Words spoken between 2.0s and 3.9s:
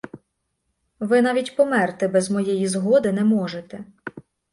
без моєї згоди не можете.